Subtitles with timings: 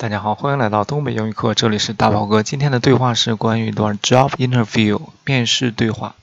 [0.00, 2.41] 大家好，欢迎来到东北英语课，这里是大宝哥。
[2.41, 6.15] 今天的对话是关于一段 job interview 面试对话。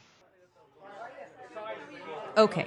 [2.35, 2.67] Okay,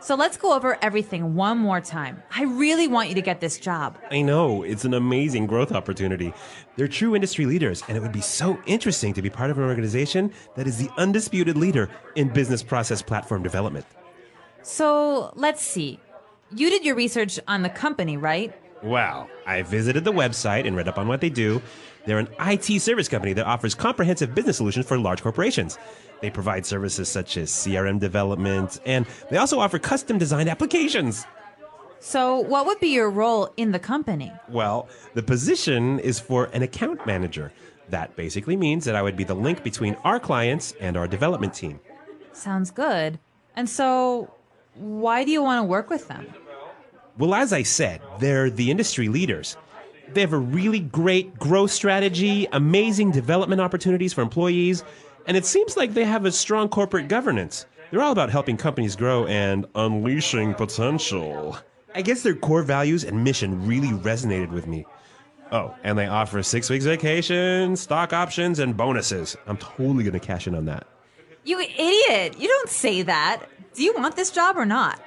[0.00, 2.16] so let's go over everything one more time.
[2.30, 3.94] I really want you to get this job.
[4.10, 6.34] I know, it's an amazing growth opportunity.
[6.76, 9.64] They're true industry leaders, and it would be so interesting to be part of an
[9.64, 13.86] organization that is the undisputed leader in business process platform development.
[14.62, 15.98] So let's see.
[16.54, 18.52] You did your research on the company, right?
[18.82, 21.62] Well, I visited the website and read up on what they do.
[22.04, 25.78] They're an IT service company that offers comprehensive business solutions for large corporations.
[26.20, 31.24] They provide services such as CRM development, and they also offer custom designed applications.
[32.00, 34.32] So, what would be your role in the company?
[34.48, 37.52] Well, the position is for an account manager.
[37.90, 41.54] That basically means that I would be the link between our clients and our development
[41.54, 41.78] team.
[42.32, 43.20] Sounds good.
[43.54, 44.32] And so,
[44.74, 46.26] why do you want to work with them?
[47.18, 49.56] Well, as I said, they're the industry leaders.
[50.12, 54.82] They have a really great growth strategy, amazing development opportunities for employees,
[55.26, 57.66] and it seems like they have a strong corporate governance.
[57.90, 61.58] They're all about helping companies grow and unleashing potential.
[61.94, 64.86] I guess their core values and mission really resonated with me.
[65.50, 69.36] Oh, and they offer six weeks vacation, stock options, and bonuses.
[69.46, 70.86] I'm totally going to cash in on that.
[71.44, 72.38] You idiot!
[72.38, 73.44] You don't say that.
[73.74, 75.00] Do you want this job or not?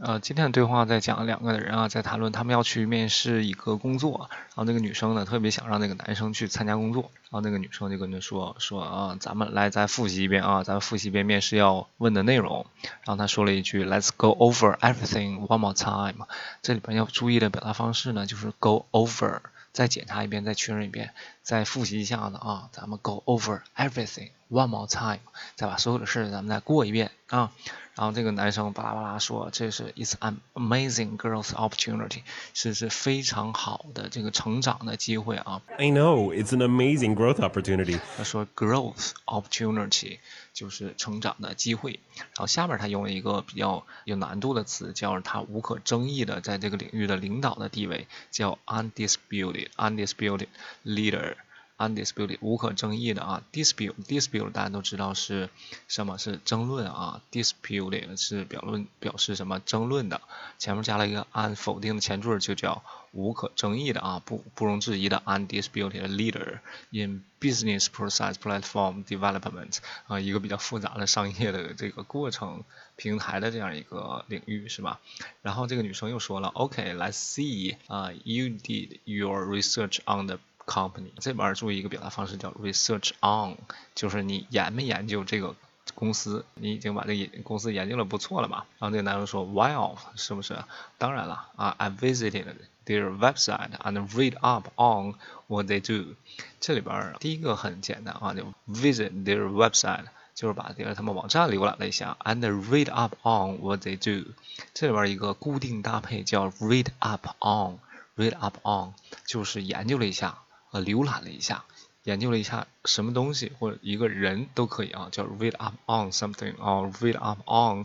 [0.00, 16.26] 呃，今天的对话在讲两个人啊，在谈论他们要去面试一个工作，然后那个女生呢特别想让那个男生去参加工作，然后那个女生就跟他说说啊，咱们来再复习一遍啊，咱们复习一遍面试要问的内容，然后他说了一句 Let's go over everything one more time。
[16.62, 19.40] 这里边要注意的表达方式呢，就是 go over，
[19.72, 21.12] 再检查一遍，再确认一遍，
[21.42, 25.20] 再复习一下子啊，咱们 go over everything one more time，
[25.54, 27.52] 再把所有的事咱们再过一遍啊。
[27.94, 32.22] 然后这个男生巴拉巴拉说：“这是 It's an amazing growth opportunity，
[32.54, 35.62] 是是非常好的这个成长的机会啊。
[35.78, 37.98] I know, it's an amazing growth opportunity.
[38.16, 40.20] ”他说 growth opportunity
[40.54, 41.98] 就是成长的机会。
[42.16, 50.46] 然后下面他用了一个比较有难度的词，叫他无可争议的在这个领域的领导的地位，叫 undisputed undisputed
[50.84, 51.34] leader。
[51.78, 55.48] Undisputed 无可争议的啊，dispute dispute 大家都知道是
[55.86, 60.20] 什么是争论啊，disputed 是表论表示什么争论的，
[60.58, 66.58] 前面加了一个 un 否定的前缀就叫无可争议的啊，不不容置疑的 undisputed leader
[66.90, 69.78] in business process platform development
[70.08, 72.64] 啊，一个比较复杂的商业的这个过程
[72.96, 75.00] 平台的这样一个领域是吧？
[75.42, 83.56] 然后这个女生又说了，OK，let's、see 啊、y o u did your research on the company 这边注意一个表达方式叫 research on，
[83.94, 85.56] 就是你研没研究这个
[85.94, 88.64] 公司，你已经把这公司研究的不错了嘛？
[88.78, 90.62] 然后这个男生说 Well，是不是？
[90.98, 92.44] 当然了啊，I visited
[92.84, 95.14] their website and read up on
[95.46, 96.14] what they do。
[96.60, 100.04] 这里边第一个很简单啊，就 visit their website。
[100.34, 102.38] 就是把这个他们网站浏览了一下，and
[102.70, 104.30] read up on what they do。
[104.72, 108.94] 这里边一个固定搭配叫 read up on，read up on
[109.26, 110.38] 就是研究了一下。
[110.70, 111.64] 呃，浏览了一下，
[112.04, 117.84] 研究了一下什么东西或者一个人都可以啊，叫 read up on something or read up on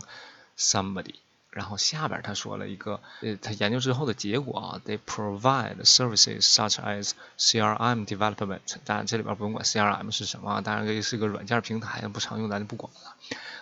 [0.58, 1.14] somebody。
[1.50, 8.58] 然后下边他说了一个，呃，他研究之后的结果啊，they provide services such as CRM development。
[8.84, 13.14] 当然这里边不用管 CRM 是什么，当然这是个软件平台，不常用咱就不管了。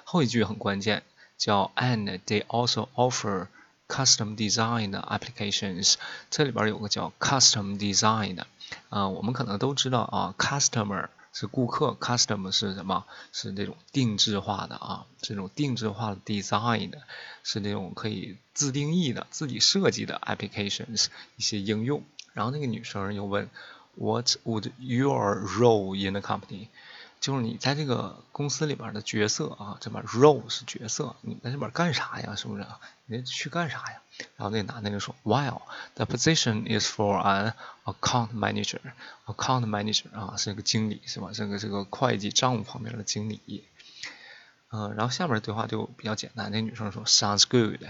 [0.05, 1.03] 后一句很关键，
[1.37, 3.49] 叫 and they also offer
[3.89, 5.97] custom design applications。
[6.31, 8.47] 这里边有个叫 custom design 的。
[8.89, 13.05] 啊、我们可能都知道啊，customer 是顾客，custom 是什么？
[13.33, 16.99] 是那种定制化的啊，这种定制化的 design 的，
[17.43, 21.07] 是那种可以自定义的、自己设计的 applications
[21.37, 22.03] 一些应用。
[22.35, 23.49] 然后那个女生又问
[23.95, 26.69] ，What would your role in the company？
[27.23, 32.35] 就是你在这个公司里边的角色啊，这边 role 是角色，你在这边干啥呀？
[32.35, 32.67] 是不是？
[33.07, 34.03] 你去干啥呀？
[34.37, 35.63] 然后那男的就说，While
[35.95, 37.53] the position is for an
[37.85, 41.31] account manager，account manager 啊是个经理是吧？
[41.33, 43.69] 这个这个会计账务方面的经理。
[44.73, 47.85] 嗯、然后下面的对话就比较简单，那女生说 Sounds good，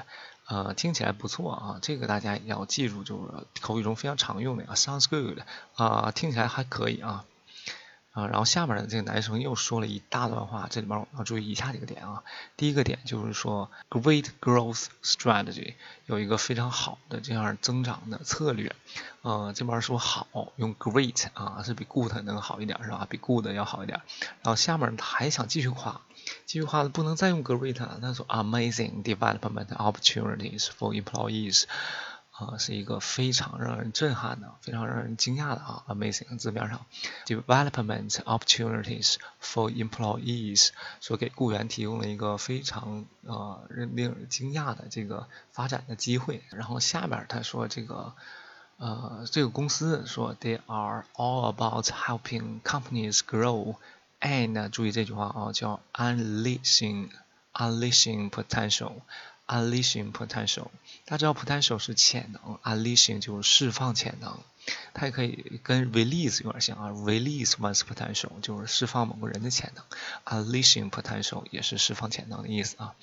[0.46, 5.38] 呃，听起来不错啊，这个大家也要记住，就是口语中非常常用的啊，Sounds good
[5.76, 7.24] 啊、听起来还可以啊。
[8.12, 12.22] 啊，然后下面的这个男生又说了一大段话，这里面我要注意以下几个点啊。
[12.58, 15.74] 第一个点就是说，great growth strategy
[16.04, 18.74] 有一个非常好的这样增长的策略。
[19.22, 23.06] 呃，这边说好用 great 啊，是比 good 能好一点是吧？
[23.08, 24.02] 比 good 要好一点。
[24.42, 26.02] 然后下面他还想继续夸
[26.46, 31.64] 这句话不能再用 great 了，他说 amazing development opportunities for employees。
[32.46, 36.84] 啊，是一个非常让人震撼的、非常让人惊讶的啊！Amazing 字面上
[37.26, 46.42] ，development opportunities for employees 说给雇员提供了一个非常呃令人惊讶的这个发展的机会。
[46.50, 48.12] 然后下面他说这个
[48.78, 53.76] 呃这个公司说 they are all about helping companies grow
[54.20, 57.10] and 注意这句话啊，叫 unleashing
[57.52, 59.02] unleashing potential。
[59.52, 60.68] Unleashing potential，
[61.04, 64.38] 大家知道 potential 是潜能，unleashing 就是释放潜能，
[64.94, 69.84] 它也可以跟 release 有点像啊，release one's potential 就是释放某个人的潜能
[70.24, 72.94] ，unleashing potential 也是释放潜能的意思啊。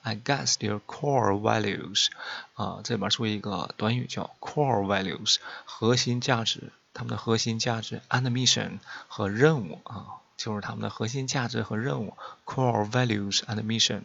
[0.00, 2.06] I guess their core values，
[2.54, 8.78] 啊，这里边注意一个短语叫 core values，核心价值，他们的核心价值，and mission
[9.08, 10.24] 和任务啊。
[10.38, 14.02] 就是他们的核心价值和任务，core values and mission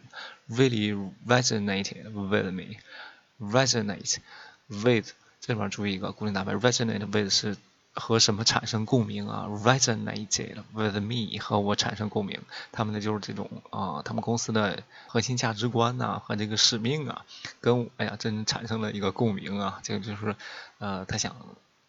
[0.50, 0.92] really
[1.26, 2.76] resonated with me.
[3.40, 4.16] Resonate
[4.68, 7.56] with 这里边注意一个固定搭配，resonate with 是
[7.94, 12.40] 和什么产生共鸣啊？resonated with me 和我产生共鸣，
[12.72, 17.24] 他们的就是这种啊，他们公司的核心价值观呐和这个使命啊，
[17.60, 20.34] 跟哎呀真产生了一个共鸣啊，这个就是
[20.78, 21.36] 呃他想。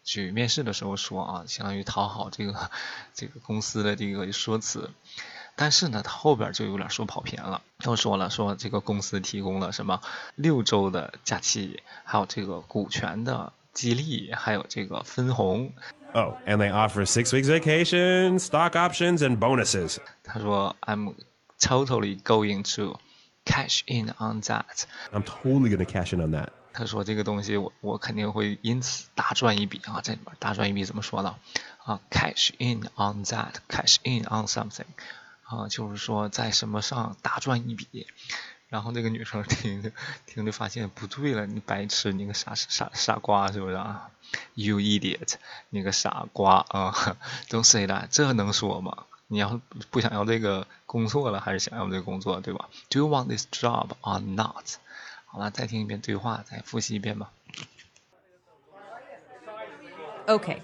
[0.05, 2.71] 去面试的时候说啊，相当于讨好这个
[3.13, 4.89] 这个公司的这个说辞，
[5.55, 10.01] 但是呢，他后边就有点说跑偏了，又说了说这个公司提供了什么
[10.35, 15.71] 六周的假期，还有这个股权的激励，还有这个分红。
[16.13, 19.97] Oh, and they offer six weeks vacation, stock options, and bonuses.
[20.23, 21.15] 他说，I'm
[21.59, 22.99] totally going to
[23.45, 24.83] cash in on that.
[25.13, 26.49] I'm totally going to cash in on that.
[26.76, 31.36] 他说这个东西我我肯定会因此大赚一笔啊，这里面大赚一笔怎么说呢？
[31.84, 34.84] 啊，cash in on that，cash in on something，
[35.44, 38.06] 啊，就是说在什么上大赚一笔。
[38.68, 39.92] 然后那个女生听着
[40.26, 44.10] 听着发现不对了，你白痴，你个傻傻傻瓜是不是啊
[44.54, 45.34] ？You idiot，
[45.70, 47.16] 你个傻瓜啊
[47.48, 49.04] ！Don't say that，这能说吗？
[49.28, 54.78] 你要不想要这个工作了，还是想要这个工作，对吧？Do you want this job or not？
[55.25, 57.31] 好了，再听一遍对话，再复习一遍吧。
[60.27, 60.61] Okay.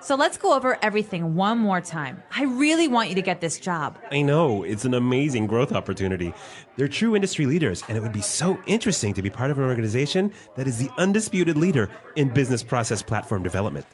[0.00, 2.22] So let's go over everything one more time.
[2.30, 3.94] I really want you to get this job.
[4.10, 6.34] I know, it's an amazing growth opportunity.
[6.76, 9.64] They're true industry leaders, and it would be so interesting to be part of an
[9.64, 13.86] organization that is the undisputed leader in business process platform development.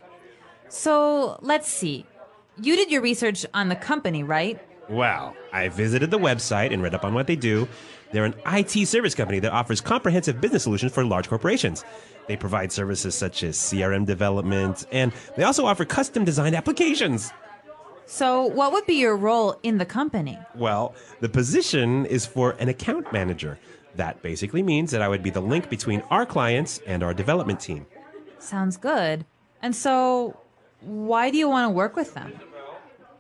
[0.69, 2.07] So let's see.
[2.61, 4.59] You did your research on the company, right?
[4.90, 7.68] Well, I visited the website and read up on what they do.
[8.12, 11.84] They're an IT service company that offers comprehensive business solutions for large corporations.
[12.28, 17.32] They provide services such as CRM development, and they also offer custom designed applications.
[18.08, 20.38] So, what would be your role in the company?
[20.54, 23.58] Well, the position is for an account manager.
[23.96, 27.60] That basically means that I would be the link between our clients and our development
[27.60, 27.88] team.
[28.38, 29.26] Sounds good.
[29.62, 30.40] And so,
[30.82, 32.40] why do you want to work with them?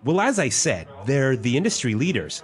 [0.05, 2.43] Well, as I said, they're the industry leaders.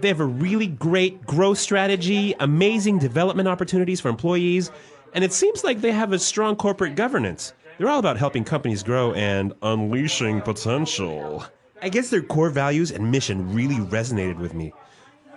[0.00, 4.72] They have a really great growth strategy, amazing development opportunities for employees,
[5.14, 7.54] and it seems like they have a strong corporate governance.
[7.78, 11.44] They're all about helping companies grow and unleashing potential.
[11.80, 14.72] I guess their core values and mission really resonated with me.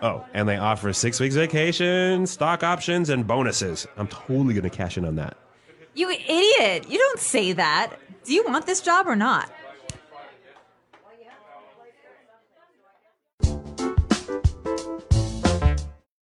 [0.01, 3.85] Oh, and they offer six weeks vacation, stock options, and bonuses.
[3.95, 5.37] I'm totally going to cash in on that.
[5.93, 6.89] You idiot!
[6.89, 7.93] You don't say that.
[8.23, 9.51] Do you want this job or not?